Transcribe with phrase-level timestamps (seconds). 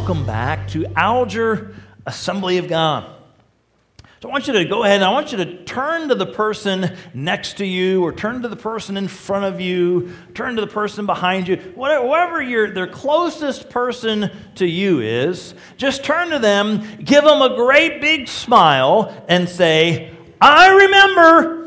[0.00, 1.74] welcome back to Alger
[2.06, 3.04] Assembly of God.
[4.22, 6.24] So I want you to go ahead and I want you to turn to the
[6.24, 10.62] person next to you or turn to the person in front of you, turn to
[10.62, 16.38] the person behind you, whatever your, their closest person to you is, just turn to
[16.38, 21.59] them, give them a great big smile, and say, I remember.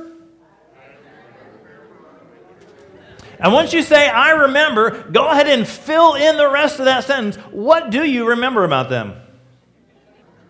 [3.44, 7.04] And once you say, I remember, go ahead and fill in the rest of that
[7.04, 7.36] sentence.
[7.52, 9.16] What do you remember about them?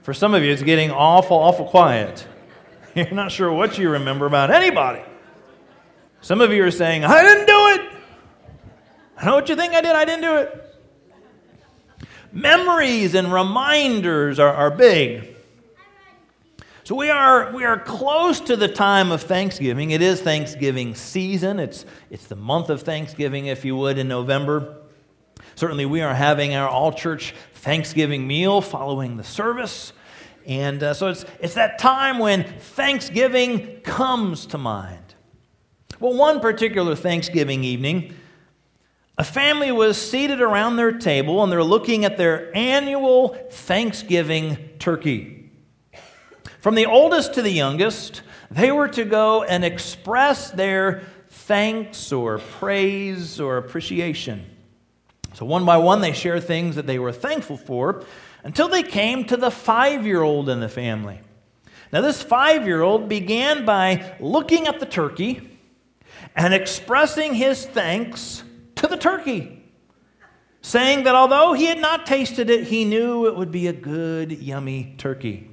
[0.04, 2.28] For some of you, it's getting awful, awful quiet.
[2.96, 5.02] You're not sure what you remember about anybody.
[6.22, 7.94] Some of you are saying, I didn't do it.
[9.18, 10.76] I know what you think I did, I didn't do it.
[12.32, 15.33] Memories and reminders are, are big.
[16.86, 19.92] So we are, we are close to the time of Thanksgiving.
[19.92, 21.58] It is Thanksgiving season.
[21.58, 24.80] It's, it's the month of Thanksgiving, if you would, in November.
[25.56, 29.94] Certainly, we are having our all church Thanksgiving meal following the service.
[30.46, 35.16] And uh, so it's, it's that time when Thanksgiving comes to mind.
[36.02, 38.14] Well, one particular Thanksgiving evening,
[39.18, 45.43] a family was seated around their table and they're looking at their annual Thanksgiving turkey.
[46.64, 52.38] From the oldest to the youngest, they were to go and express their thanks or
[52.38, 54.46] praise or appreciation.
[55.34, 58.06] So, one by one, they share things that they were thankful for
[58.46, 61.20] until they came to the five year old in the family.
[61.92, 65.60] Now, this five year old began by looking at the turkey
[66.34, 68.42] and expressing his thanks
[68.76, 69.66] to the turkey,
[70.62, 74.32] saying that although he had not tasted it, he knew it would be a good,
[74.32, 75.50] yummy turkey.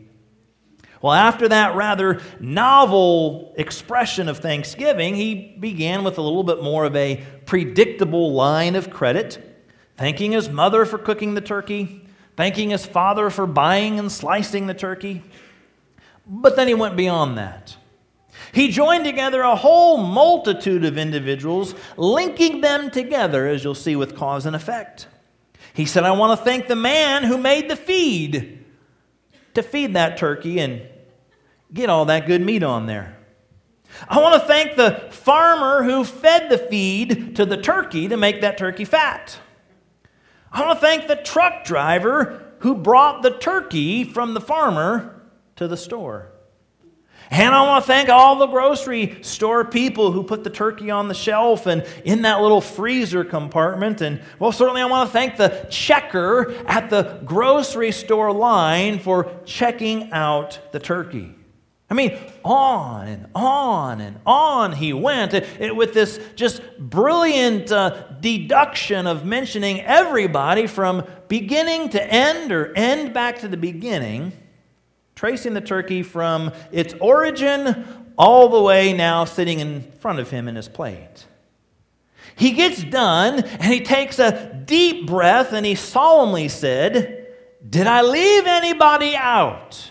[1.03, 6.85] Well, after that rather novel expression of thanksgiving, he began with a little bit more
[6.85, 9.47] of a predictable line of credit
[9.97, 12.03] thanking his mother for cooking the turkey,
[12.35, 15.23] thanking his father for buying and slicing the turkey.
[16.27, 17.77] But then he went beyond that.
[18.53, 24.17] He joined together a whole multitude of individuals, linking them together, as you'll see with
[24.17, 25.07] cause and effect.
[25.75, 28.60] He said, I want to thank the man who made the feed
[29.55, 30.83] to feed that turkey and
[31.73, 33.17] get all that good meat on there.
[34.09, 38.41] I want to thank the farmer who fed the feed to the turkey to make
[38.41, 39.39] that turkey fat.
[40.53, 45.23] I want to thank the truck driver who brought the turkey from the farmer
[45.57, 46.30] to the store.
[47.31, 51.07] And I want to thank all the grocery store people who put the turkey on
[51.07, 54.01] the shelf and in that little freezer compartment.
[54.01, 59.31] And well, certainly I want to thank the checker at the grocery store line for
[59.45, 61.37] checking out the turkey.
[61.89, 67.73] I mean, on and on and on he went it, it, with this just brilliant
[67.73, 74.33] uh, deduction of mentioning everybody from beginning to end or end back to the beginning,
[75.21, 77.87] tracing the turkey from its origin
[78.17, 81.27] all the way now sitting in front of him in his plate.
[82.37, 87.29] He gets done and he takes a deep breath and he solemnly said,
[87.69, 89.91] Did I leave anybody out?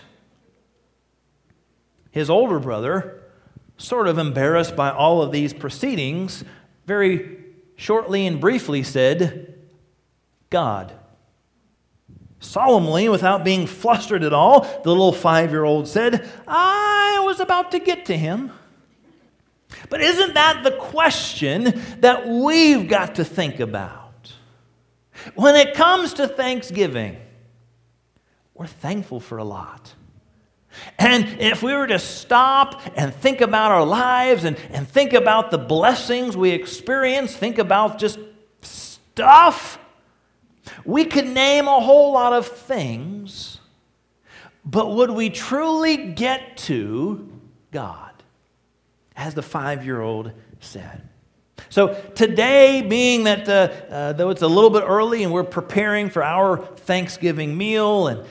[2.10, 3.22] His older brother,
[3.78, 6.42] sort of embarrassed by all of these proceedings,
[6.86, 7.38] very
[7.76, 9.60] shortly and briefly said,
[10.50, 10.92] God.
[12.40, 17.70] Solemnly, without being flustered at all, the little five year old said, I was about
[17.72, 18.50] to get to him.
[19.90, 24.32] But isn't that the question that we've got to think about?
[25.34, 27.18] When it comes to Thanksgiving,
[28.54, 29.94] we're thankful for a lot.
[30.98, 35.50] And if we were to stop and think about our lives and, and think about
[35.50, 38.18] the blessings we experience, think about just
[38.62, 39.78] stuff,
[40.90, 43.60] we could name a whole lot of things,
[44.64, 47.30] but would we truly get to
[47.70, 48.10] God?
[49.14, 51.06] As the five year old said.
[51.68, 53.52] So, today, being that uh,
[53.92, 58.26] uh, though it's a little bit early and we're preparing for our Thanksgiving meal and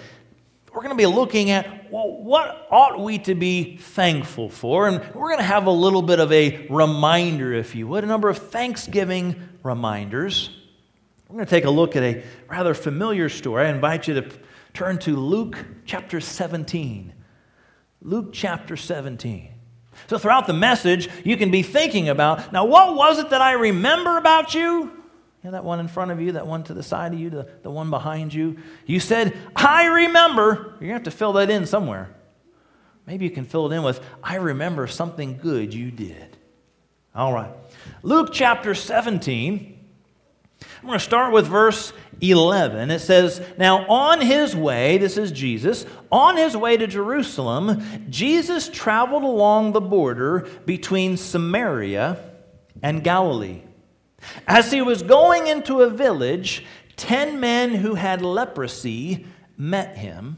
[0.73, 4.87] we're going to be looking at well, what ought we to be thankful for?
[4.87, 8.07] And we're going to have a little bit of a reminder, if you would, a
[8.07, 10.58] number of Thanksgiving reminders.
[11.29, 13.67] We're going to take a look at a rather familiar story.
[13.67, 14.31] I invite you to
[14.73, 17.13] turn to Luke chapter 17.
[18.01, 19.51] Luke chapter 17.
[20.07, 23.51] So, throughout the message, you can be thinking about now, what was it that I
[23.51, 24.91] remember about you?
[25.43, 27.47] Yeah, that one in front of you, that one to the side of you, the,
[27.61, 28.57] the one behind you.
[28.87, 30.77] You said, I remember.
[30.79, 32.09] You're going to have to fill that in somewhere.
[33.05, 36.37] Maybe you can fill it in with, I remember something good you did.
[37.13, 37.51] All right.
[38.01, 39.78] Luke chapter 17.
[40.61, 42.91] I'm going to start with verse 11.
[42.91, 48.69] It says, Now on his way, this is Jesus, on his way to Jerusalem, Jesus
[48.69, 52.17] traveled along the border between Samaria
[52.81, 53.61] and Galilee.
[54.47, 56.65] As he was going into a village,
[56.97, 59.25] ten men who had leprosy
[59.57, 60.37] met him,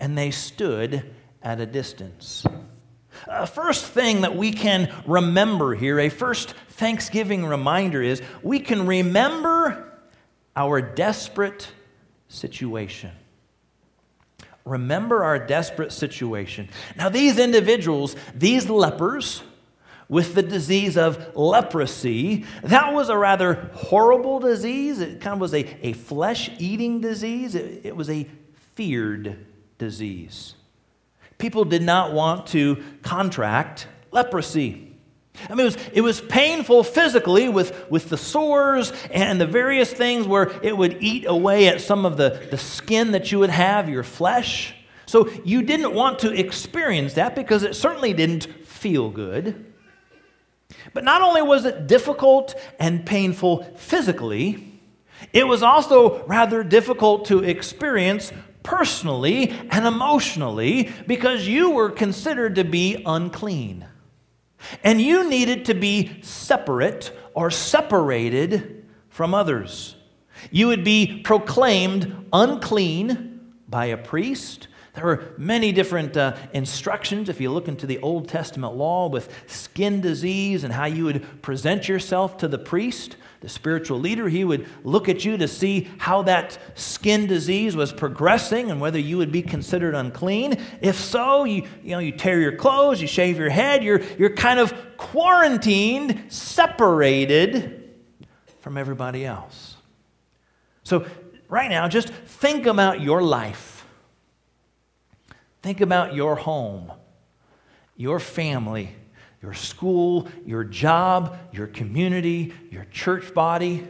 [0.00, 1.10] and they stood
[1.42, 2.46] at a distance.
[3.26, 8.86] A first thing that we can remember here, a first Thanksgiving reminder is we can
[8.86, 9.92] remember
[10.56, 11.68] our desperate
[12.28, 13.12] situation.
[14.64, 16.68] Remember our desperate situation.
[16.96, 19.42] Now, these individuals, these lepers,
[20.08, 22.44] with the disease of leprosy.
[22.62, 25.00] That was a rather horrible disease.
[25.00, 28.26] It kind of was a, a flesh eating disease, it, it was a
[28.74, 29.46] feared
[29.78, 30.54] disease.
[31.38, 34.93] People did not want to contract leprosy.
[35.48, 39.92] I mean, it was, it was painful physically with, with the sores and the various
[39.92, 43.50] things where it would eat away at some of the, the skin that you would
[43.50, 44.74] have, your flesh.
[45.06, 49.72] So you didn't want to experience that because it certainly didn't feel good.
[50.92, 54.80] But not only was it difficult and painful physically,
[55.32, 58.32] it was also rather difficult to experience
[58.62, 63.86] personally and emotionally because you were considered to be unclean.
[64.82, 69.96] And you needed to be separate or separated from others.
[70.50, 77.40] You would be proclaimed unclean by a priest there were many different uh, instructions if
[77.40, 81.88] you look into the Old Testament law with skin disease and how you would present
[81.88, 84.28] yourself to the priest, the spiritual leader.
[84.28, 88.98] He would look at you to see how that skin disease was progressing and whether
[89.00, 90.64] you would be considered unclean.
[90.80, 94.30] If so, you, you, know, you tear your clothes, you shave your head, you're, you're
[94.30, 97.90] kind of quarantined, separated
[98.60, 99.76] from everybody else.
[100.84, 101.04] So,
[101.48, 103.73] right now, just think about your life
[105.64, 106.92] Think about your home,
[107.96, 108.90] your family,
[109.40, 113.82] your school, your job, your community, your church body.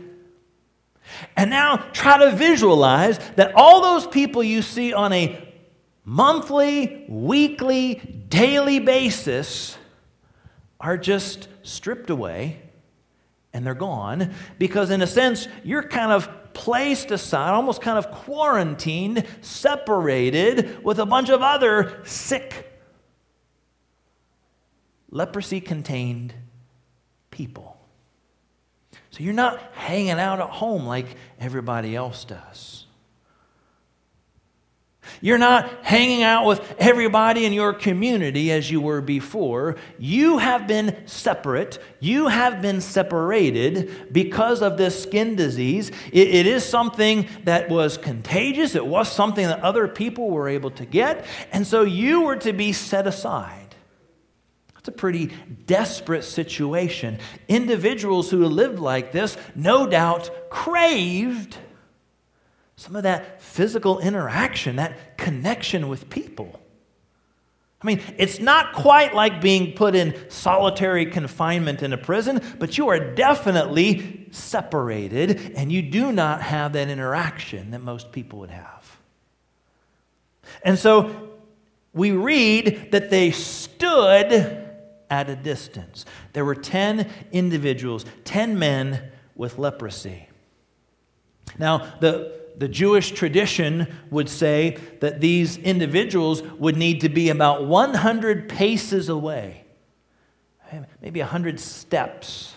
[1.36, 5.52] And now try to visualize that all those people you see on a
[6.04, 7.96] monthly, weekly,
[8.28, 9.76] daily basis
[10.78, 12.62] are just stripped away
[13.52, 18.10] and they're gone because, in a sense, you're kind of placed aside, almost kind of
[18.10, 22.72] quarantined, separated with a bunch of other sick,
[25.10, 26.32] leprosy contained
[27.30, 27.76] people.
[29.10, 31.06] So you're not hanging out at home like
[31.38, 32.83] everybody else does.
[35.20, 39.76] You're not hanging out with everybody in your community as you were before.
[39.98, 41.78] You have been separate.
[42.00, 45.90] You have been separated because of this skin disease.
[46.12, 50.70] it, it is something that was contagious, it was something that other people were able
[50.72, 51.24] to get.
[51.52, 53.64] And so you were to be set aside.
[54.84, 55.30] It's a pretty
[55.64, 57.18] desperate situation.
[57.48, 61.56] Individuals who lived like this, no doubt, craved
[62.76, 66.60] some of that physical interaction, that connection with people.
[67.80, 72.78] I mean, it's not quite like being put in solitary confinement in a prison, but
[72.78, 78.50] you are definitely separated and you do not have that interaction that most people would
[78.50, 78.98] have.
[80.62, 81.30] And so
[81.92, 84.32] we read that they stood
[85.10, 86.06] at a distance.
[86.32, 90.28] There were 10 individuals, 10 men with leprosy.
[91.58, 97.66] Now, the the Jewish tradition would say that these individuals would need to be about
[97.66, 99.64] 100 paces away,
[101.00, 102.54] maybe 100 steps.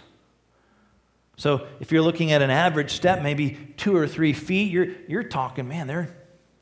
[1.36, 5.24] So if you're looking at an average step, maybe two or three feet, you're, you're
[5.24, 6.16] talking, man, they're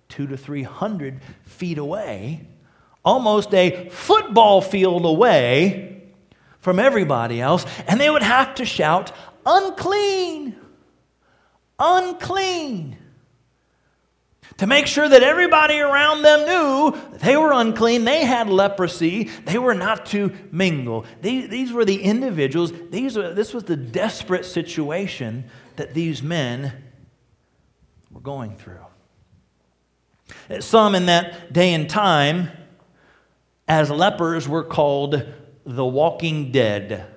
[0.10, 2.48] two to 300 feet away,
[3.04, 6.04] almost a football field away
[6.60, 9.12] from everybody else, and they would have to shout,
[9.46, 10.56] unclean,
[11.80, 12.98] unclean
[14.58, 19.58] to make sure that everybody around them knew they were unclean, they had leprosy, they
[19.58, 21.06] were not to mingle.
[21.22, 25.46] These, these were the individuals, these were, this was the desperate situation
[25.76, 26.72] that these men
[28.12, 28.86] were going through.
[30.62, 32.50] Some in that day and time,
[33.68, 35.26] as lepers, were called
[35.66, 37.08] the walking dead.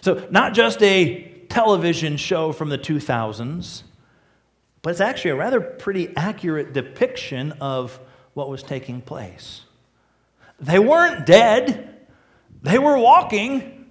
[0.00, 3.82] So, not just a television show from the 2000s
[4.86, 7.98] but it's actually a rather pretty accurate depiction of
[8.34, 9.62] what was taking place.
[10.60, 12.06] They weren't dead,
[12.62, 13.86] they were walking,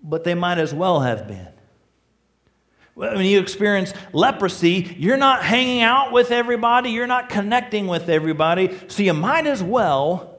[0.00, 1.48] but they might as well have been.
[2.94, 8.78] When you experience leprosy, you're not hanging out with everybody, you're not connecting with everybody,
[8.86, 10.36] so you might as well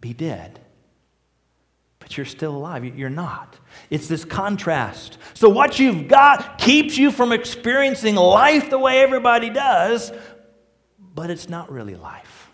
[0.00, 0.58] be dead.
[2.04, 2.84] But you're still alive.
[2.84, 3.58] You're not.
[3.88, 5.16] It's this contrast.
[5.32, 10.12] So, what you've got keeps you from experiencing life the way everybody does,
[11.14, 12.50] but it's not really life.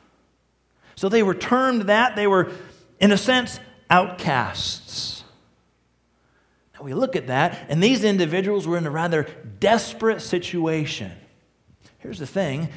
[0.95, 2.15] So, they were termed that.
[2.15, 2.53] They were,
[3.01, 3.59] in a sense,
[3.91, 5.25] outcasts
[6.75, 9.27] Now, we look at that, and these individuals were in a rather
[9.59, 11.13] desperate situation.
[11.99, 12.69] Here's the thing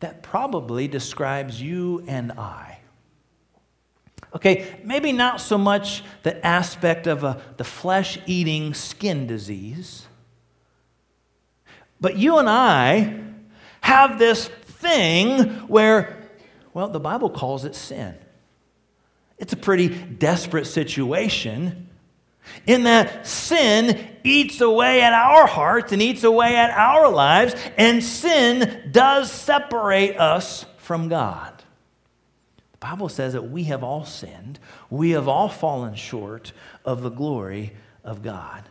[0.00, 2.67] that probably describes you and I.
[4.34, 10.06] Okay, maybe not so much the aspect of a, the flesh eating skin disease,
[12.00, 13.20] but you and I
[13.80, 16.28] have this thing where,
[16.74, 18.14] well, the Bible calls it sin.
[19.38, 21.88] It's a pretty desperate situation
[22.66, 28.02] in that sin eats away at our hearts and eats away at our lives, and
[28.02, 31.52] sin does separate us from God.
[32.80, 34.58] The Bible says that we have all sinned,
[34.88, 36.52] we have all fallen short
[36.84, 37.72] of the glory
[38.04, 38.64] of God.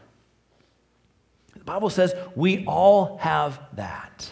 [1.54, 4.32] The Bible says we all have that.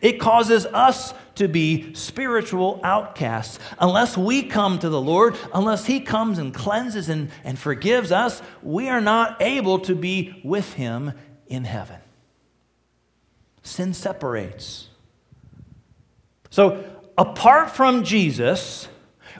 [0.00, 3.58] It causes us to be spiritual outcasts.
[3.78, 8.42] Unless we come to the Lord, unless He comes and cleanses and, and forgives us,
[8.62, 11.12] we are not able to be with Him
[11.46, 11.98] in heaven.
[13.62, 14.88] Sin separates.
[16.50, 16.84] So,
[17.16, 18.88] apart from Jesus,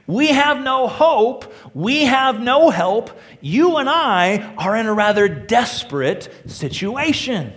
[0.06, 1.52] we have no hope.
[1.74, 3.18] We have no help.
[3.40, 7.52] You and I are in a rather desperate situation.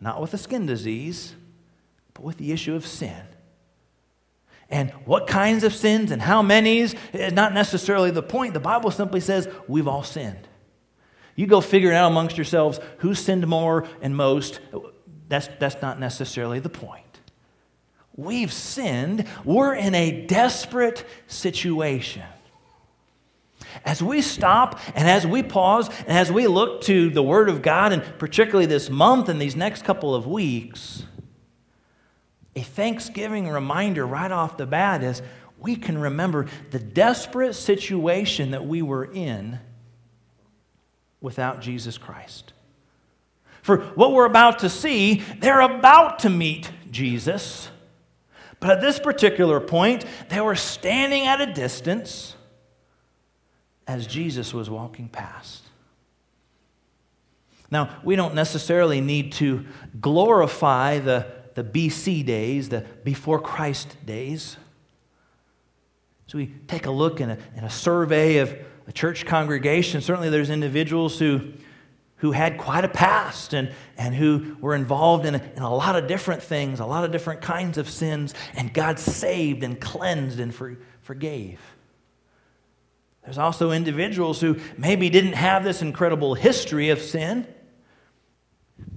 [0.00, 1.34] Not with a skin disease
[2.14, 3.20] but with the issue of sin.
[4.70, 8.54] And what kinds of sins and how many's is not necessarily the point.
[8.54, 10.48] The Bible simply says we've all sinned.
[11.36, 14.60] You go figure it out amongst yourselves who sinned more and most.
[15.28, 17.03] That's, that's not necessarily the point.
[18.16, 19.26] We've sinned.
[19.44, 22.22] We're in a desperate situation.
[23.84, 27.60] As we stop and as we pause and as we look to the Word of
[27.60, 31.02] God, and particularly this month and these next couple of weeks,
[32.54, 35.22] a Thanksgiving reminder right off the bat is
[35.58, 39.58] we can remember the desperate situation that we were in
[41.20, 42.52] without Jesus Christ.
[43.62, 47.70] For what we're about to see, they're about to meet Jesus.
[48.64, 52.34] But at this particular point, they were standing at a distance
[53.86, 55.62] as Jesus was walking past.
[57.70, 59.66] Now, we don't necessarily need to
[60.00, 64.56] glorify the the BC days, the before Christ days.
[66.26, 68.56] So we take a look in a, in a survey of
[68.86, 70.00] a church congregation.
[70.00, 71.52] Certainly, there's individuals who,
[72.24, 75.94] who had quite a past and, and who were involved in a, in a lot
[75.94, 80.40] of different things, a lot of different kinds of sins, and God saved and cleansed
[80.40, 81.60] and for, forgave.
[83.24, 87.46] There's also individuals who maybe didn't have this incredible history of sin,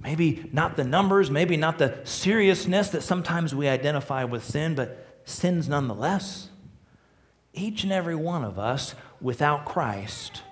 [0.02, 5.06] Maybe not the numbers, maybe not the seriousness that sometimes we identify with sin, but
[5.26, 6.48] sins nonetheless.
[7.52, 10.42] Each and every one of us, without Christ,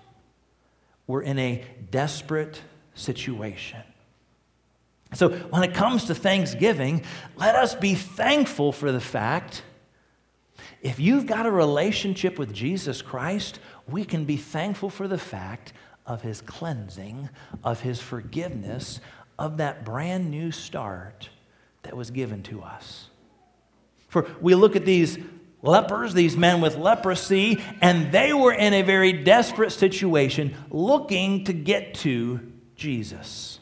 [1.06, 2.60] we're in a desperate
[2.94, 3.82] situation.
[5.14, 7.04] So, when it comes to Thanksgiving,
[7.36, 9.62] let us be thankful for the fact
[10.82, 15.72] if you've got a relationship with Jesus Christ, we can be thankful for the fact
[16.06, 17.28] of his cleansing,
[17.64, 19.00] of his forgiveness,
[19.38, 21.28] of that brand new start
[21.82, 23.08] that was given to us.
[24.08, 25.18] For we look at these
[25.66, 31.52] lepers, these men with leprosy, and they were in a very desperate situation looking to
[31.52, 32.40] get to
[32.76, 33.58] Jesus.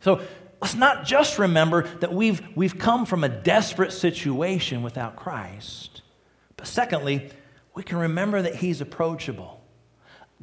[0.00, 0.20] So
[0.60, 6.02] let's not just remember that we've, we've come from a desperate situation without Christ,
[6.56, 7.30] but secondly,
[7.74, 9.60] we can remember that He's approachable.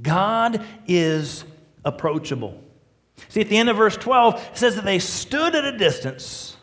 [0.02, 1.44] God is
[1.84, 2.62] approachable.
[3.30, 6.55] See, at the end of verse 12, it says that they stood at a distance.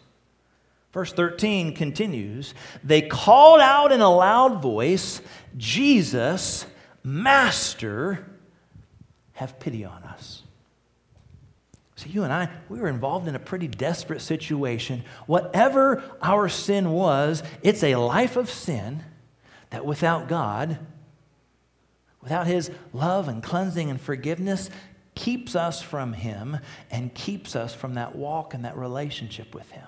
[0.92, 5.20] Verse 13 continues They called out in a loud voice,
[5.56, 6.66] Jesus,
[7.02, 8.26] Master,
[9.32, 10.42] have pity on us.
[11.96, 15.04] See, you and I, we were involved in a pretty desperate situation.
[15.26, 19.04] Whatever our sin was, it's a life of sin
[19.70, 20.78] that without God,
[22.20, 24.68] without His love and cleansing and forgiveness,
[25.14, 26.58] keeps us from Him
[26.90, 29.86] and keeps us from that walk and that relationship with Him.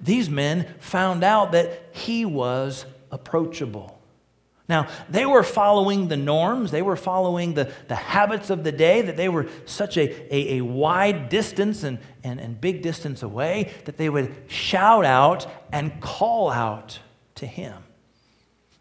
[0.00, 3.98] These men found out that He was approachable.
[4.68, 9.00] Now, they were following the norms, they were following the, the habits of the day,
[9.00, 13.72] that they were such a, a, a wide distance and, and, and big distance away
[13.86, 16.98] that they would shout out and call out
[17.36, 17.82] to him.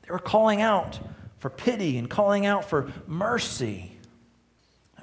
[0.02, 1.00] They were calling out
[1.40, 3.94] for pity and calling out for mercy.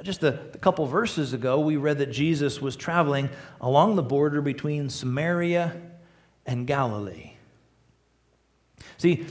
[0.02, 4.42] Just a, a couple verses ago, we read that Jesus was traveling along the border
[4.42, 5.74] between Samaria
[6.46, 7.32] and Galilee.
[8.96, 9.26] See,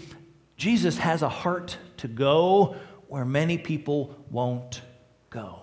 [0.58, 2.76] Jesus has a heart to go
[3.08, 4.82] where many people won't
[5.30, 5.60] go.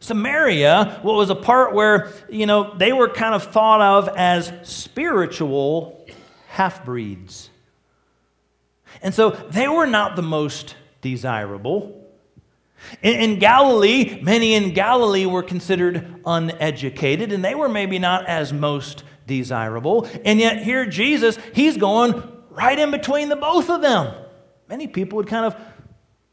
[0.00, 4.52] Samaria what was a part where, you know, they were kind of thought of as
[4.62, 6.06] spiritual
[6.48, 7.50] half breeds.
[9.02, 11.94] And so they were not the most desirable.
[13.02, 18.52] In, in, Galilee, many in Galilee were considered uneducated, and they were maybe not as
[18.52, 20.08] most desirable.
[20.24, 22.20] And yet, here Jesus, he's going
[22.50, 24.12] right in between the both of them.
[24.68, 25.56] Many people would kind of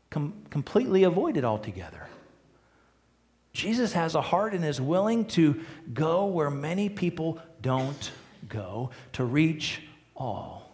[0.09, 2.07] com- completely avoid it altogether.
[3.53, 5.61] Jesus has a heart and is willing to
[5.93, 8.11] go where many people don't
[8.49, 9.81] go to reach
[10.15, 10.71] all.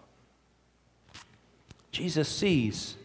[1.91, 2.95] Jesus sees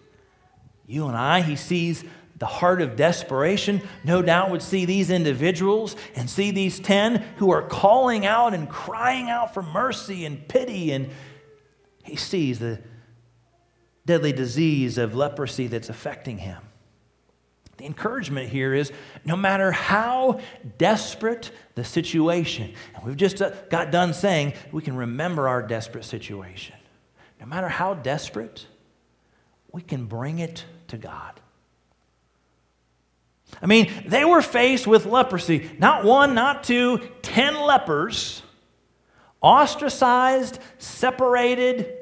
[0.87, 2.05] you and I, he sees
[2.39, 7.51] the heart of desperation, no doubt would see these individuals and see these 10 who
[7.51, 11.11] are calling out and crying out for mercy and pity and
[12.05, 12.81] he sees the
[14.05, 16.63] deadly disease of leprosy that's affecting him.
[17.79, 18.91] The encouragement here is
[19.25, 20.41] no matter how
[20.79, 26.05] desperate the situation, and we've just uh, got done saying we can remember our desperate
[26.05, 26.75] situation.
[27.39, 28.67] No matter how desperate,
[29.73, 31.39] we can bring it to God.
[33.63, 35.71] I mean, they were faced with leprosy.
[35.79, 38.43] Not one, not two, ten lepers
[39.43, 41.95] ostracized, separated,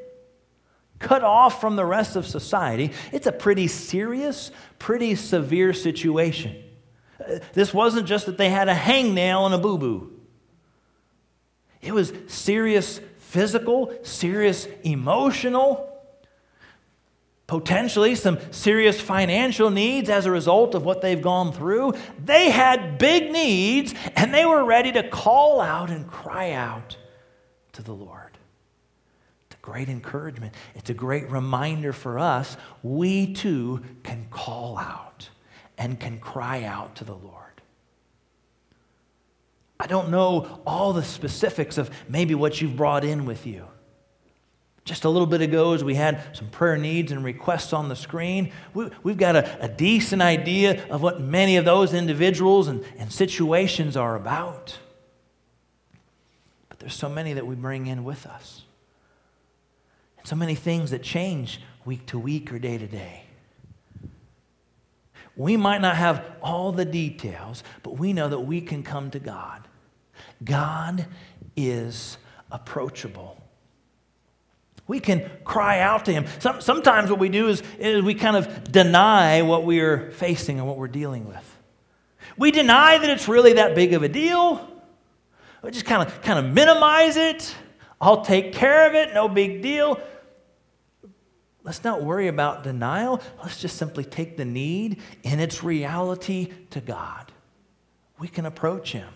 [0.99, 2.93] cut off from the rest of society.
[3.13, 6.57] It's a pretty serious, pretty severe situation.
[7.53, 10.15] This wasn't just that they had a hangnail and a boo boo,
[11.85, 15.94] it was serious physical, serious emotional.
[17.47, 21.93] Potentially some serious financial needs as a result of what they've gone through.
[22.25, 26.97] They had big needs and they were ready to call out and cry out
[27.73, 28.39] to the Lord.
[29.47, 30.55] It's a great encouragement.
[30.75, 32.57] It's a great reminder for us.
[32.83, 35.29] We too can call out
[35.77, 37.45] and can cry out to the Lord.
[39.79, 43.67] I don't know all the specifics of maybe what you've brought in with you.
[44.85, 47.97] Just a little bit ago, as we had some prayer needs and requests on the
[47.97, 52.85] screen, we, have got a, a, decent idea of what many of those individuals and,
[52.99, 54.79] and situations are about.
[56.69, 58.63] But there's so many that we bring in with us.
[60.19, 63.25] And so many things that change week to week or day to day.
[65.35, 69.19] We might not have all the details, but we know that we can come to
[69.19, 69.67] God.
[70.45, 71.07] God
[71.57, 72.19] is
[72.53, 73.44] approachable.
[74.87, 76.27] We can cry out to Him.
[76.41, 80.59] Some, sometimes what we do is, is we kind of deny what we are facing
[80.59, 81.59] and what we're dealing with.
[82.37, 84.69] We deny that it's really that big of a deal.
[85.63, 87.55] We just kind of kind of minimize it.
[88.01, 89.99] I'll take care of it, no big deal.
[91.63, 93.23] Let's not worry about denial.
[93.43, 97.33] Let's just simply take the need in its reality to God.
[98.19, 99.09] We can approach Him.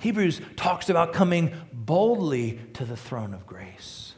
[0.00, 4.12] Hebrews talks about coming boldly to the throne of grace.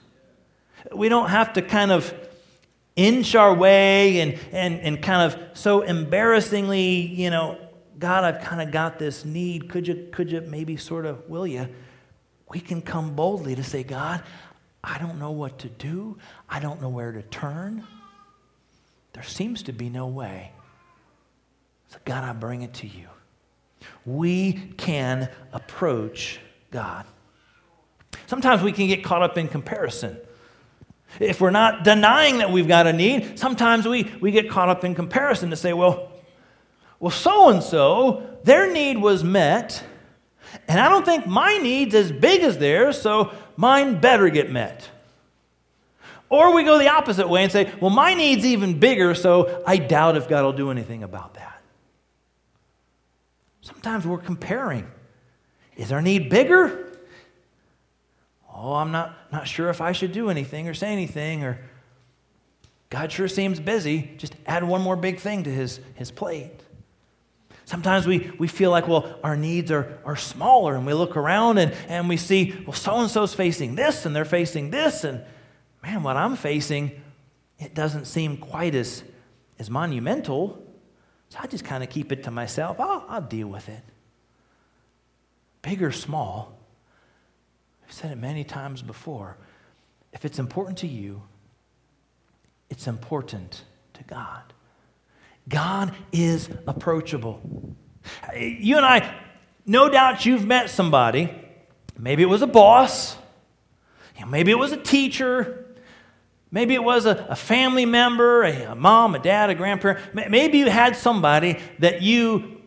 [0.94, 2.12] We don't have to kind of
[2.96, 7.58] inch our way and, and, and kind of so embarrassingly, you know,
[7.98, 9.68] God, I've kind of got this need.
[9.68, 11.68] Could you, could you maybe sort of, will you?
[12.48, 14.22] We can come boldly to say, God,
[14.82, 16.18] I don't know what to do.
[16.48, 17.86] I don't know where to turn.
[19.12, 20.52] There seems to be no way.
[21.88, 23.08] So, God, I bring it to you.
[24.04, 26.40] We can approach
[26.70, 27.04] God.
[28.26, 30.18] Sometimes we can get caught up in comparison.
[31.18, 34.84] If we're not denying that we've got a need, sometimes we, we get caught up
[34.84, 36.12] in comparison to say, well,
[37.00, 39.82] well, so and so, their need was met,
[40.68, 44.88] and I don't think my need's as big as theirs, so mine better get met.
[46.28, 49.78] Or we go the opposite way and say, well, my need's even bigger, so I
[49.78, 51.60] doubt if God will do anything about that.
[53.62, 54.86] Sometimes we're comparing.
[55.76, 56.89] Is our need bigger?
[58.62, 61.58] Oh, I'm not, not sure if I should do anything or say anything, or
[62.90, 64.10] God sure seems busy.
[64.18, 66.52] Just add one more big thing to his, his plate.
[67.64, 71.56] Sometimes we, we feel like, well, our needs are, are smaller, and we look around
[71.56, 75.22] and, and we see, well, so and so's facing this, and they're facing this, and
[75.82, 77.00] man, what I'm facing,
[77.58, 79.02] it doesn't seem quite as,
[79.58, 80.62] as monumental.
[81.30, 82.78] So I just kind of keep it to myself.
[82.78, 83.82] I'll, I'll deal with it.
[85.62, 86.59] Big or small,
[87.90, 89.36] I've said it many times before.
[90.12, 91.22] If it's important to you,
[92.68, 94.52] it's important to God.
[95.48, 97.42] God is approachable.
[98.32, 99.12] You and I,
[99.66, 101.34] no doubt you've met somebody.
[101.98, 103.16] Maybe it was a boss,
[104.24, 105.66] maybe it was a teacher,
[106.52, 110.14] maybe it was a, a family member, a, a mom, a dad, a grandparent.
[110.14, 112.60] Maybe you had somebody that you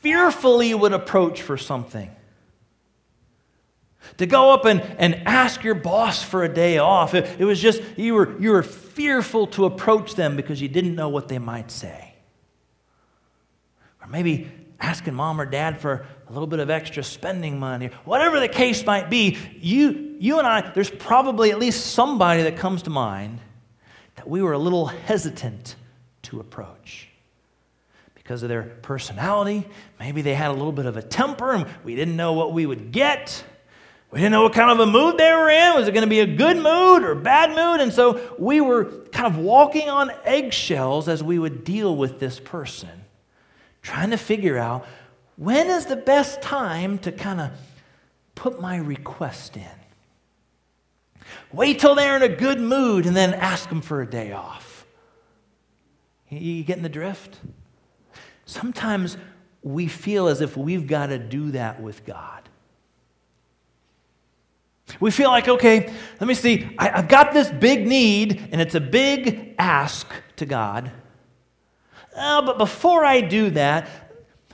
[0.00, 2.10] fearfully would approach for something.
[4.18, 7.14] To go up and, and ask your boss for a day off.
[7.14, 10.94] It, it was just, you were, you were fearful to approach them because you didn't
[10.94, 12.14] know what they might say.
[14.00, 18.40] Or maybe asking mom or dad for a little bit of extra spending money, whatever
[18.40, 22.82] the case might be, you, you and I, there's probably at least somebody that comes
[22.82, 23.40] to mind
[24.16, 25.76] that we were a little hesitant
[26.22, 27.08] to approach
[28.14, 29.66] because of their personality.
[30.00, 32.66] Maybe they had a little bit of a temper and we didn't know what we
[32.66, 33.44] would get.
[34.16, 35.74] We didn't know what kind of a mood they were in.
[35.74, 37.82] Was it going to be a good mood or bad mood?
[37.82, 42.40] And so we were kind of walking on eggshells as we would deal with this
[42.40, 42.88] person,
[43.82, 44.86] trying to figure out
[45.36, 47.50] when is the best time to kind of
[48.34, 49.68] put my request in.
[51.52, 54.86] Wait till they're in a good mood and then ask them for a day off.
[56.30, 57.38] You getting the drift?
[58.46, 59.18] Sometimes
[59.62, 62.35] we feel as if we've got to do that with God.
[65.00, 68.74] We feel like, okay, let me see, I, have got this big need, and it's
[68.74, 70.90] a big ask to God.
[72.14, 73.88] Uh, but before I do that,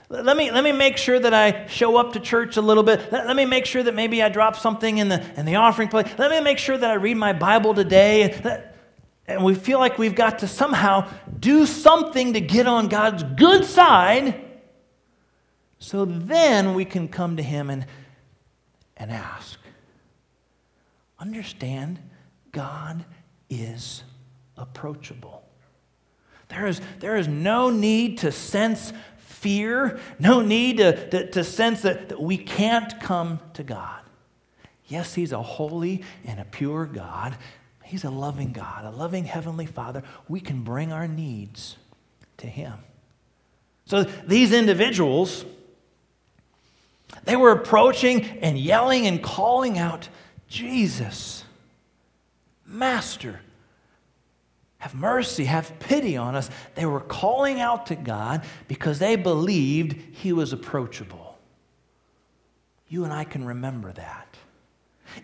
[0.09, 3.11] let me, let me make sure that I show up to church a little bit.
[3.11, 5.87] Let, let, me make sure that maybe I drop something in the, in the offering
[5.87, 6.07] plate.
[6.17, 8.63] Let me make sure that I read my Bible today.
[9.25, 13.65] And we feel like we've got to somehow do something to get on God's good
[13.65, 14.43] side
[15.79, 17.85] so then we can come to Him and,
[18.97, 19.59] and ask.
[21.23, 21.99] Understand,
[22.51, 23.05] God
[23.49, 24.03] is
[24.57, 25.41] approachable.
[26.49, 31.83] There is, there is no need to sense fear, no need to, to, to sense
[31.83, 34.01] that, that we can't come to God.
[34.87, 37.37] Yes, He's a holy and a pure God.
[37.85, 40.03] He's a loving God, a loving Heavenly Father.
[40.27, 41.77] We can bring our needs
[42.35, 42.73] to Him.
[43.85, 45.45] So these individuals,
[47.23, 50.09] they were approaching and yelling and calling out
[50.53, 51.43] Jesus,
[52.63, 53.41] Master,
[54.77, 56.47] have mercy, have pity on us.
[56.75, 61.39] They were calling out to God because they believed He was approachable.
[62.87, 64.37] You and I can remember that.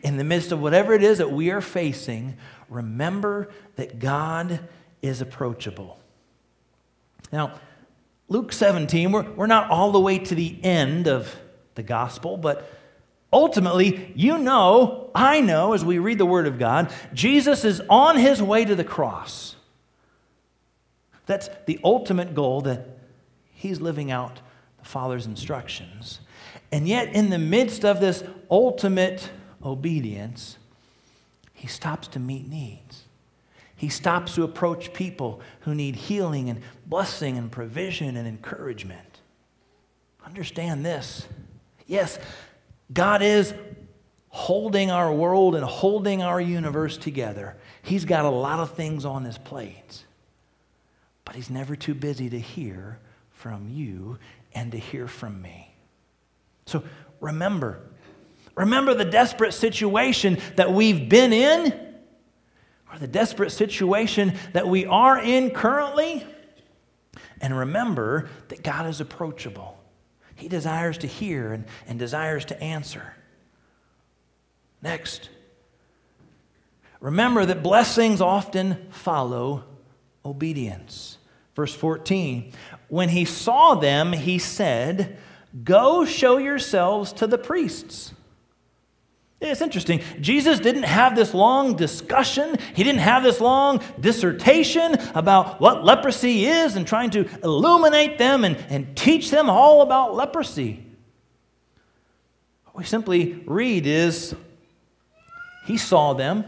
[0.01, 2.35] In the midst of whatever it is that we are facing,
[2.67, 4.59] remember that God
[5.03, 5.99] is approachable.
[7.31, 7.59] Now,
[8.29, 11.35] Luke 17, we're, we're not all the way to the end of
[11.75, 12.78] the gospel, but
[13.31, 18.17] Ultimately, you know, I know, as we read the Word of God, Jesus is on
[18.17, 19.55] his way to the cross.
[21.27, 22.87] That's the ultimate goal that
[23.51, 24.39] he's living out
[24.79, 26.21] the Father's instructions.
[26.71, 29.29] And yet, in the midst of this ultimate
[29.63, 30.57] obedience,
[31.53, 33.03] he stops to meet needs.
[33.75, 39.19] He stops to approach people who need healing and blessing and provision and encouragement.
[40.25, 41.27] Understand this.
[41.87, 42.19] Yes,
[42.91, 43.53] God is
[44.29, 47.57] holding our world and holding our universe together.
[47.81, 50.05] He's got a lot of things on his plate,
[51.25, 52.99] but he's never too busy to hear
[53.31, 54.19] from you
[54.53, 55.73] and to hear from me.
[56.65, 56.83] So
[57.19, 57.79] remember,
[58.55, 61.73] remember the desperate situation that we've been in,
[62.91, 66.25] or the desperate situation that we are in currently,
[67.41, 69.78] and remember that God is approachable.
[70.39, 73.13] He desires to hear and, and desires to answer.
[74.81, 75.29] Next,
[77.01, 79.65] remember that blessings often follow
[80.25, 81.17] obedience.
[81.55, 82.53] Verse 14
[82.87, 85.17] When he saw them, he said,
[85.63, 88.13] Go show yourselves to the priests.
[89.41, 90.01] It's interesting.
[90.19, 92.57] Jesus didn't have this long discussion.
[92.73, 98.43] He didn't have this long dissertation about what leprosy is and trying to illuminate them
[98.43, 100.85] and, and teach them all about leprosy.
[102.65, 104.35] What we simply read is
[105.65, 106.43] he saw them,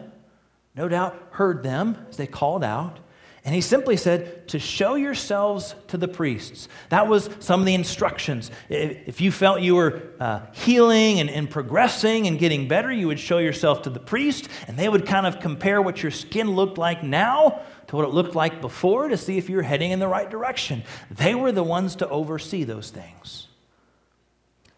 [0.75, 2.99] no doubt heard them as they called out,
[3.43, 6.67] and he simply said, to show yourselves to the priests.
[6.89, 8.51] That was some of the instructions.
[8.69, 13.19] If you felt you were uh, healing and, and progressing and getting better, you would
[13.19, 16.77] show yourself to the priest, and they would kind of compare what your skin looked
[16.77, 20.07] like now to what it looked like before to see if you're heading in the
[20.07, 20.83] right direction.
[21.09, 23.47] They were the ones to oversee those things.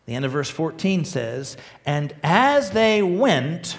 [0.05, 3.77] The end of verse 14 says, And as they went,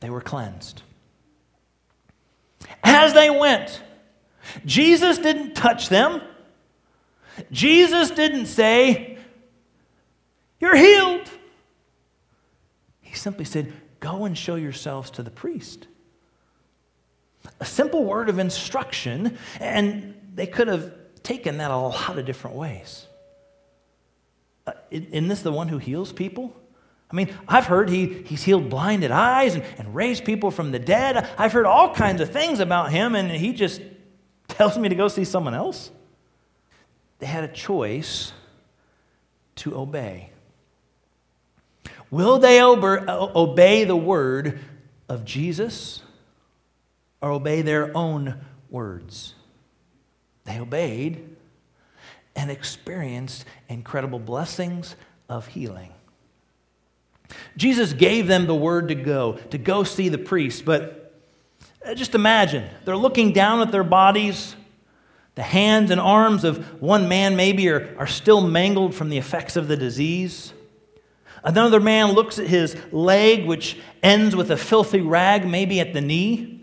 [0.00, 0.82] they were cleansed.
[2.86, 3.82] As they went,
[4.64, 6.22] Jesus didn't touch them.
[7.50, 9.18] Jesus didn't say,
[10.60, 11.28] You're healed.
[13.00, 15.88] He simply said, Go and show yourselves to the priest.
[17.60, 22.56] A simple word of instruction, and they could have taken that a lot of different
[22.56, 23.06] ways.
[24.66, 26.54] Uh, isn't this the one who heals people?
[27.10, 30.78] I mean, I've heard he, he's healed blinded eyes and, and raised people from the
[30.78, 31.28] dead.
[31.38, 33.80] I've heard all kinds of things about him, and he just
[34.48, 35.90] tells me to go see someone else.
[37.18, 38.32] They had a choice
[39.56, 40.30] to obey.
[42.10, 44.60] Will they obey the word
[45.08, 46.02] of Jesus
[47.20, 49.34] or obey their own words?
[50.44, 51.36] They obeyed
[52.36, 54.94] and experienced incredible blessings
[55.28, 55.92] of healing.
[57.56, 60.64] Jesus gave them the word to go, to go see the priest.
[60.64, 61.14] But
[61.84, 64.56] uh, just imagine, they're looking down at their bodies.
[65.34, 69.56] The hands and arms of one man maybe are, are still mangled from the effects
[69.56, 70.52] of the disease.
[71.44, 76.00] Another man looks at his leg, which ends with a filthy rag, maybe at the
[76.00, 76.60] knee.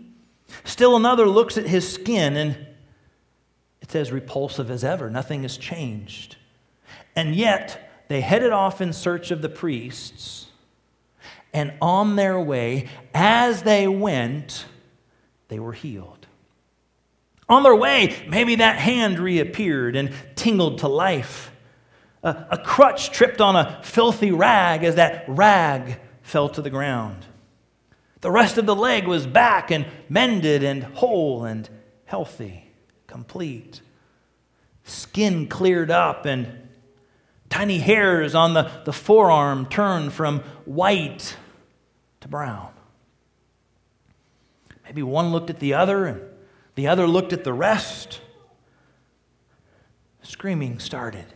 [0.64, 2.66] Still another looks at his skin, and
[3.80, 5.08] it's as repulsive as ever.
[5.08, 6.36] Nothing has changed.
[7.16, 10.48] And yet, they headed off in search of the priests.
[11.54, 14.66] And on their way, as they went,
[15.48, 16.26] they were healed.
[17.48, 21.52] On their way, maybe that hand reappeared and tingled to life.
[22.24, 27.24] A, a crutch tripped on a filthy rag as that rag fell to the ground.
[28.20, 31.68] The rest of the leg was back and mended and whole and
[32.06, 32.72] healthy,
[33.06, 33.80] complete.
[34.82, 36.68] Skin cleared up and
[37.48, 41.36] tiny hairs on the, the forearm turned from white
[42.24, 42.72] to brown.
[44.84, 46.22] Maybe one looked at the other and
[46.74, 48.20] the other looked at the rest.
[50.22, 51.26] Screaming started.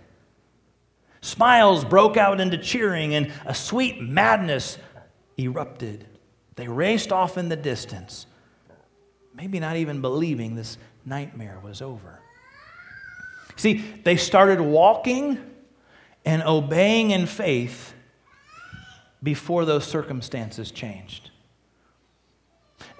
[1.21, 4.79] Smiles broke out into cheering, and a sweet madness
[5.37, 6.07] erupted.
[6.57, 8.27] They raced off in the distance,
[9.35, 12.21] maybe not even believing this nightmare was over.
[13.57, 15.39] See, they started walking
[16.25, 17.93] and obeying in faith
[19.23, 21.31] before those circumstances changed.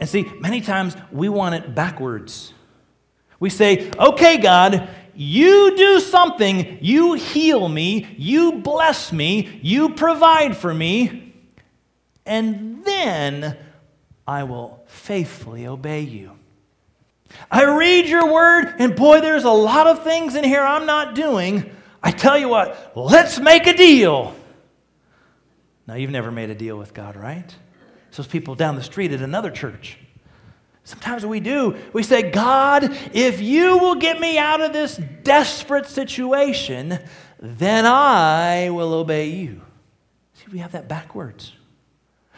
[0.01, 2.53] And see, many times we want it backwards.
[3.41, 10.57] We say, okay, God, you do something, you heal me, you bless me, you provide
[10.57, 11.35] for me,
[12.27, 13.57] and then
[14.27, 16.33] I will faithfully obey you.
[17.51, 21.15] I read your word, and boy, there's a lot of things in here I'm not
[21.15, 21.71] doing.
[22.03, 24.35] I tell you what, let's make a deal.
[25.89, 27.55] Now, you've never made a deal with God, right?
[28.09, 29.97] It's those people down the street at another church.
[30.85, 31.77] Sometimes we do.
[31.95, 36.99] We say, God, if you will get me out of this desperate situation,
[37.41, 39.63] then I will obey you.
[40.35, 41.55] See, we have that backwards.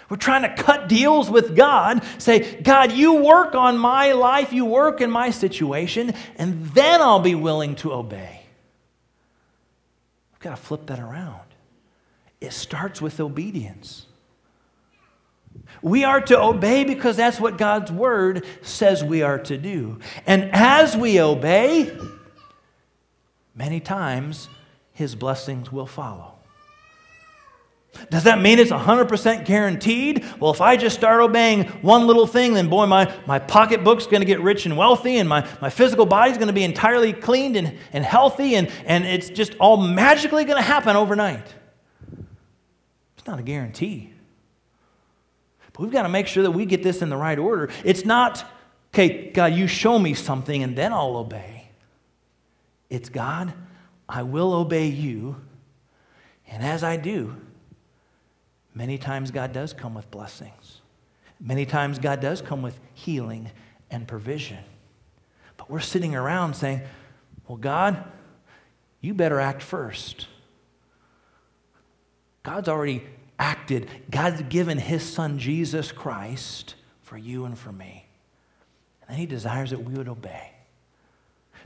[0.08, 4.64] We're trying to cut deals with God, say, God, you work on my life, you
[4.64, 8.42] work in my situation, and then I'll be willing to obey.
[10.32, 11.49] We've got to flip that around.
[12.40, 14.06] It starts with obedience.
[15.82, 19.98] We are to obey because that's what God's word says we are to do.
[20.26, 21.96] And as we obey,
[23.54, 24.48] many times
[24.92, 26.34] his blessings will follow.
[28.08, 30.24] Does that mean it's 100% guaranteed?
[30.38, 34.20] Well, if I just start obeying one little thing, then boy, my, my pocketbook's going
[34.20, 37.56] to get rich and wealthy, and my, my physical body's going to be entirely cleaned
[37.56, 41.54] and, and healthy, and, and it's just all magically going to happen overnight.
[43.20, 44.14] It's not a guarantee.
[45.74, 47.68] But we've got to make sure that we get this in the right order.
[47.84, 48.42] It's not,
[48.94, 51.68] okay, God, you show me something and then I'll obey.
[52.88, 53.52] It's God,
[54.08, 55.36] I will obey you.
[56.48, 57.36] And as I do,
[58.74, 60.80] many times God does come with blessings.
[61.38, 63.50] Many times God does come with healing
[63.90, 64.64] and provision.
[65.58, 66.80] But we're sitting around saying,
[67.46, 68.02] well, God,
[69.02, 70.26] you better act first.
[72.42, 73.02] God's already
[73.38, 73.88] acted.
[74.10, 78.06] God's given his son, Jesus Christ, for you and for me.
[79.08, 80.52] And he desires that we would obey.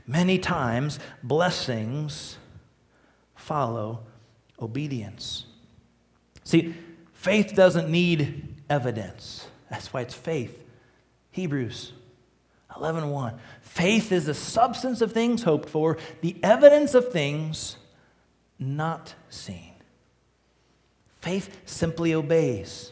[0.07, 2.37] Many times, blessings
[3.35, 4.03] follow
[4.59, 5.45] obedience.
[6.43, 6.75] See,
[7.13, 9.47] faith doesn't need evidence.
[9.69, 10.63] That's why it's faith.
[11.31, 11.93] Hebrews
[12.75, 13.39] 11 1.
[13.61, 17.77] Faith is the substance of things hoped for, the evidence of things
[18.59, 19.74] not seen.
[21.25, 22.91] Faith simply obeys.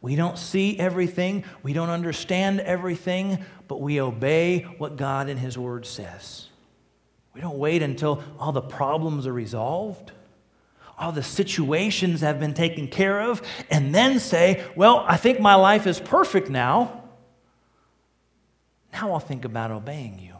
[0.00, 3.38] We don't see everything, we don't understand everything,
[3.68, 6.48] but we obey what God in His Word says.
[7.32, 10.10] We don't wait until all the problems are resolved,
[10.98, 13.40] all the situations have been taken care of,
[13.70, 17.04] and then say, Well, I think my life is perfect now.
[18.92, 20.34] Now I'll think about obeying you.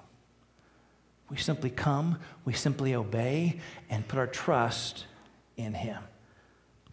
[1.31, 5.07] We simply come, we simply obey, and put our trust
[5.57, 6.03] in Him.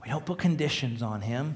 [0.02, 1.56] We don't put conditions on Him.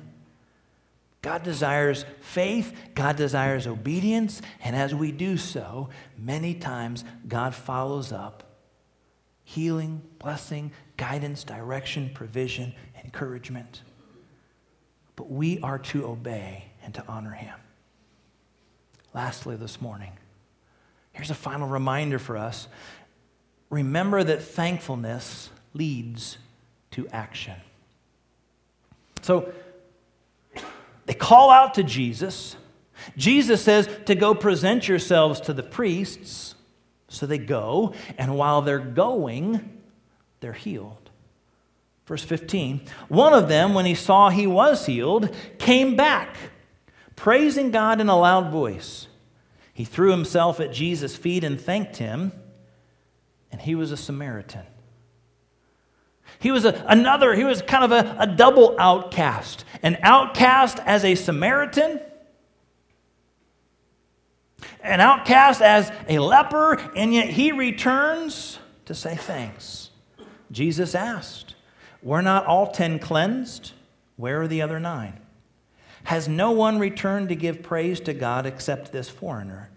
[1.21, 8.11] God desires faith, God desires obedience, and as we do so, many times God follows
[8.11, 8.43] up
[9.43, 13.81] healing, blessing, guidance, direction, provision, encouragement.
[15.15, 17.57] But we are to obey and to honor Him.
[19.13, 20.11] Lastly, this morning,
[21.13, 22.67] here's a final reminder for us.
[23.69, 26.37] Remember that thankfulness leads
[26.91, 27.55] to action.
[29.25, 29.51] So
[31.07, 32.55] they call out to Jesus.
[33.17, 36.53] Jesus says to go present yourselves to the priests.
[37.07, 39.81] So they go, and while they're going,
[40.41, 41.09] they're healed.
[42.05, 46.37] Verse 15 One of them, when he saw he was healed, came back
[47.15, 49.07] praising God in a loud voice.
[49.73, 52.31] He threw himself at Jesus' feet and thanked him,
[53.51, 54.67] and he was a Samaritan.
[56.39, 59.65] He was a, another, he was kind of a, a double outcast.
[59.81, 61.99] An outcast as a Samaritan,
[64.81, 69.89] an outcast as a leper, and yet he returns to say thanks.
[70.51, 71.55] Jesus asked,
[72.03, 73.71] Were not all ten cleansed?
[74.15, 75.19] Where are the other nine?
[76.05, 79.71] Has no one returned to give praise to God except this foreigner?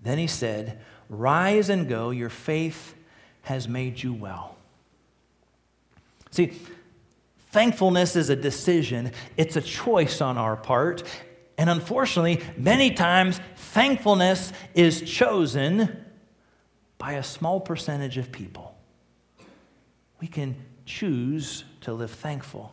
[0.00, 2.94] Then he said, Rise and go, your faith
[3.42, 4.57] has made you well.
[6.30, 6.52] See,
[7.50, 11.02] thankfulness is a decision, it's a choice on our part.
[11.56, 16.04] And unfortunately, many times, thankfulness is chosen
[16.98, 18.76] by a small percentage of people.
[20.20, 22.72] We can choose to live thankful.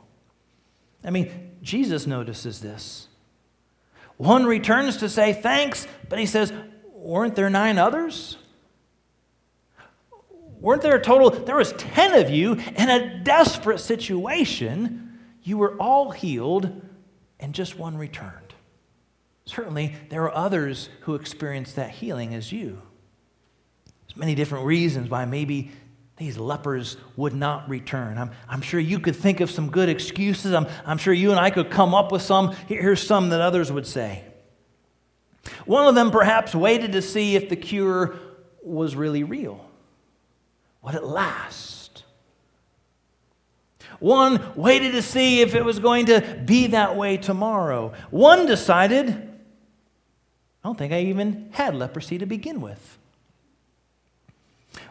[1.03, 3.07] I mean, Jesus notices this.
[4.17, 6.53] One returns to say thanks, but he says,
[6.93, 8.37] Weren't there nine others?
[10.59, 11.29] Weren't there a total?
[11.29, 15.19] There was 10 of you in a desperate situation.
[15.43, 16.81] You were all healed,
[17.39, 18.53] and just one returned.
[19.45, 22.81] Certainly, there are others who experienced that healing as you.
[24.07, 25.71] There's many different reasons why maybe
[26.17, 28.17] these lepers would not return.
[28.17, 30.53] I'm, I'm sure you could think of some good excuses.
[30.53, 32.55] I'm, I'm sure you and I could come up with some.
[32.67, 34.23] Here's some that others would say.
[35.65, 38.15] One of them perhaps waited to see if the cure
[38.63, 39.63] was really real.
[40.85, 42.03] Would it last?
[43.99, 47.93] One waited to see if it was going to be that way tomorrow.
[48.11, 52.99] One decided, I don't think I even had leprosy to begin with.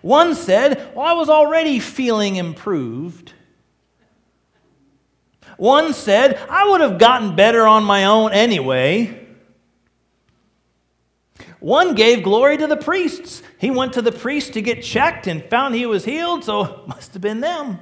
[0.02, 3.32] One said, Well, I was already feeling improved.
[5.56, 9.23] One said, I would have gotten better on my own anyway.
[11.64, 13.42] One gave glory to the priests.
[13.56, 16.88] He went to the priest to get checked and found he was healed, so it
[16.88, 17.78] must have been them.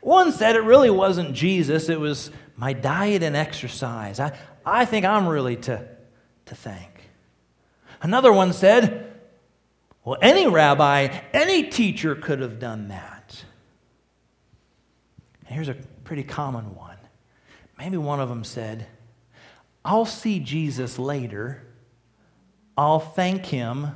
[0.00, 4.18] One said it really wasn't Jesus, it was my diet and exercise.
[4.18, 5.86] I, I think I'm really to,
[6.46, 7.02] to thank.
[8.00, 9.20] Another one said,
[10.06, 13.44] well, any rabbi, any teacher could have done that.
[15.44, 16.96] And here's a pretty common one.
[17.76, 18.86] Maybe one of them said,
[19.84, 21.62] I'll see Jesus later.
[22.76, 23.88] I'll thank him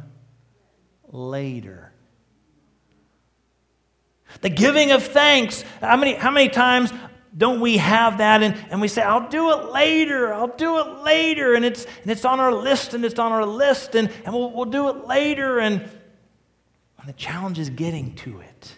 [1.08, 1.92] later.
[4.40, 5.62] The giving of thanks.
[5.80, 6.92] How many, how many times
[7.36, 11.02] don't we have that and, and we say, I'll do it later, I'll do it
[11.02, 14.34] later, and it's, and it's on our list and it's on our list, and, and
[14.34, 15.58] we'll, we'll do it later.
[15.58, 15.88] And
[17.02, 18.76] and the challenge is getting to it.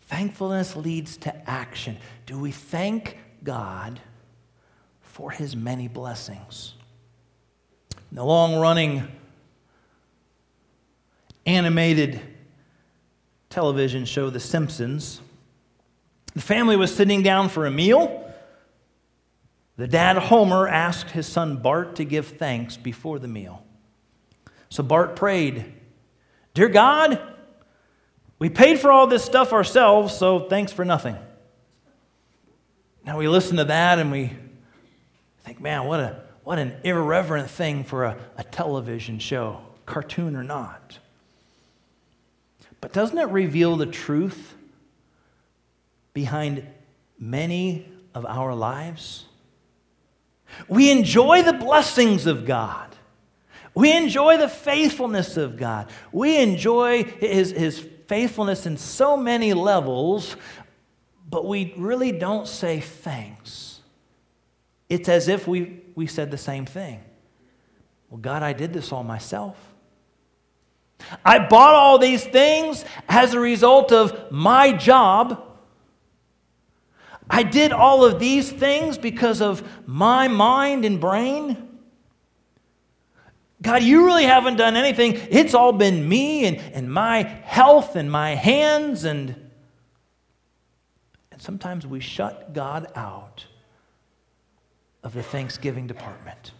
[0.00, 1.98] Thankfulness leads to action.
[2.24, 4.00] Do we thank God
[5.10, 6.74] for his many blessings?
[8.10, 9.06] In the long running
[11.46, 12.20] animated
[13.48, 15.20] television show, The Simpsons,
[16.34, 18.32] the family was sitting down for a meal.
[19.76, 23.64] The dad, Homer, asked his son Bart to give thanks before the meal.
[24.68, 25.72] So Bart prayed,
[26.54, 27.20] Dear God,
[28.38, 31.16] we paid for all this stuff ourselves, so thanks for nothing.
[33.04, 34.32] Now we listen to that and we
[35.50, 40.44] think, man, what a, what an irreverent thing for a, a television show, cartoon or
[40.44, 41.00] not.
[42.80, 44.54] But doesn't it reveal the truth
[46.14, 46.64] behind
[47.18, 47.84] many
[48.14, 49.24] of our lives?
[50.68, 52.94] We enjoy the blessings of God.
[53.74, 55.90] We enjoy the faithfulness of God.
[56.12, 60.36] We enjoy his, his faithfulness in so many levels,
[61.28, 63.69] but we really don't say thanks.
[64.90, 67.00] It's as if we, we said the same thing.
[68.10, 69.56] Well, God, I did this all myself.
[71.24, 75.46] I bought all these things as a result of my job.
[77.30, 81.68] I did all of these things because of my mind and brain.
[83.62, 85.14] God, you really haven't done anything.
[85.30, 89.04] It's all been me and, and my health and my hands.
[89.04, 89.50] And,
[91.30, 93.44] and sometimes we shut God out
[95.02, 96.52] of the Thanksgiving department.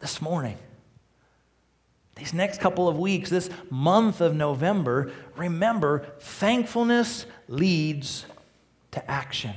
[0.00, 0.56] This morning,
[2.14, 8.26] these next couple of weeks, this month of November, remember, thankfulness leads
[8.92, 9.54] to action.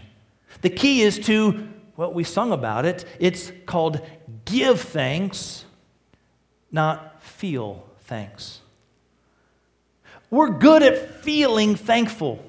[0.62, 3.06] The key is to what we sung about it.
[3.20, 4.02] It's called
[4.46, 5.66] give thanks,
[6.72, 8.62] not feel thanks.
[10.30, 12.44] We're good at feeling thankful.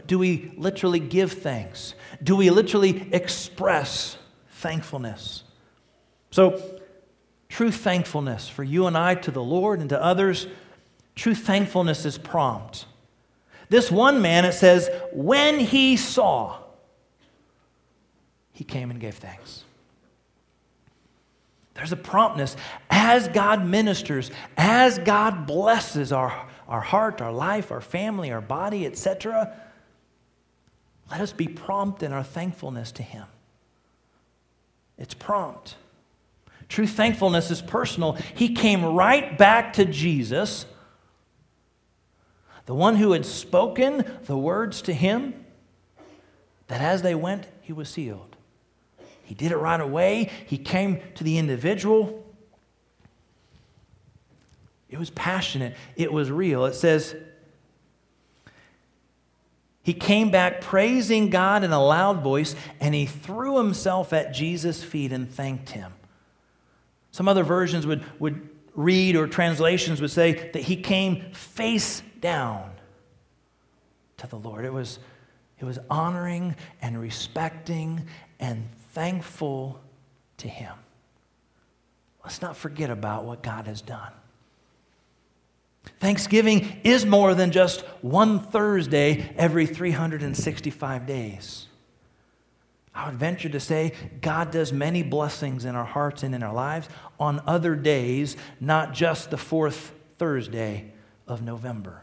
[0.00, 1.94] But do we literally give thanks?
[2.22, 4.16] Do we literally express
[4.52, 5.44] thankfulness?
[6.30, 6.80] So,
[7.50, 10.46] true thankfulness for you and I to the Lord and to others,
[11.14, 12.86] true thankfulness is prompt.
[13.68, 16.56] This one man, it says, when he saw,
[18.52, 19.64] he came and gave thanks.
[21.74, 22.56] There's a promptness
[22.88, 28.86] as God ministers, as God blesses our, our heart, our life, our family, our body,
[28.86, 29.54] etc.
[31.10, 33.26] Let us be prompt in our thankfulness to Him.
[35.00, 35.76] It's prompt.
[36.68, 38.12] True thankfulness is personal.
[38.34, 40.66] He came right back to Jesus,
[42.66, 45.34] the one who had spoken the words to him,
[46.68, 48.36] that as they went, he was sealed.
[49.24, 50.30] He did it right away.
[50.46, 52.24] He came to the individual.
[54.88, 56.66] It was passionate, it was real.
[56.66, 57.16] It says,
[59.90, 64.84] he came back praising God in a loud voice, and he threw himself at Jesus'
[64.84, 65.92] feet and thanked him.
[67.10, 72.70] Some other versions would, would read, or translations would say that he came face down
[74.18, 74.64] to the Lord.
[74.64, 75.00] It was,
[75.58, 78.06] it was honoring and respecting
[78.38, 79.80] and thankful
[80.36, 80.74] to Him.
[82.22, 84.12] Let's not forget about what God has done.
[85.98, 91.66] Thanksgiving is more than just one Thursday every 365 days.
[92.94, 96.52] I would venture to say God does many blessings in our hearts and in our
[96.52, 100.92] lives on other days, not just the fourth Thursday
[101.26, 102.02] of November.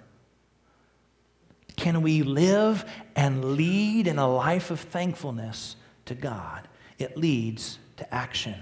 [1.76, 5.76] Can we live and lead in a life of thankfulness
[6.06, 6.68] to God?
[6.98, 8.56] it leads to action.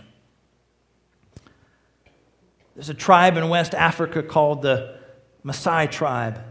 [2.76, 5.00] There's a tribe in West Africa called the
[5.46, 6.44] Maasai tribe.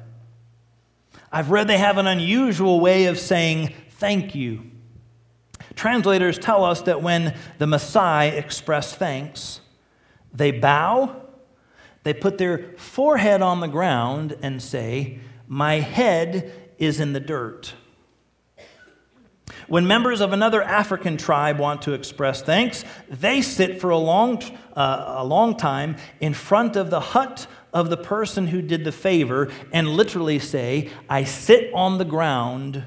[1.32, 4.70] I've read they have an unusual way of saying thank you.
[5.74, 9.60] Translators tell us that when the Maasai express thanks,
[10.32, 11.22] they bow,
[12.04, 15.18] they put their forehead on the ground and say,
[15.48, 17.74] My head is in the dirt.
[19.66, 24.42] When members of another African tribe want to express thanks, they sit for a long,
[24.76, 28.92] uh, a long time in front of the hut of the person who did the
[28.92, 32.84] favor and literally say, I sit on the ground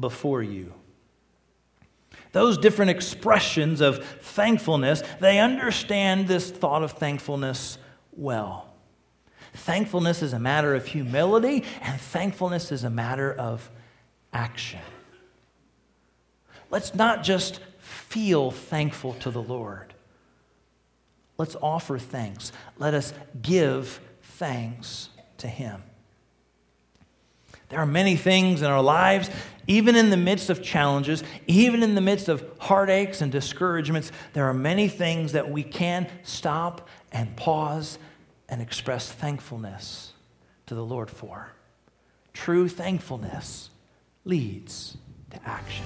[0.00, 0.72] before you.
[2.32, 7.78] Those different expressions of thankfulness, they understand this thought of thankfulness
[8.12, 8.72] well.
[9.54, 13.70] Thankfulness is a matter of humility, and thankfulness is a matter of
[14.32, 14.80] action.
[16.70, 19.94] Let's not just feel thankful to the Lord.
[21.38, 22.52] Let's offer thanks.
[22.78, 25.08] Let us give thanks
[25.38, 25.82] to Him.
[27.68, 29.30] There are many things in our lives,
[29.66, 34.46] even in the midst of challenges, even in the midst of heartaches and discouragements, there
[34.46, 37.98] are many things that we can stop and pause
[38.48, 40.12] and express thankfulness
[40.66, 41.52] to the Lord for.
[42.32, 43.68] True thankfulness
[44.24, 44.96] leads
[45.30, 45.84] to action.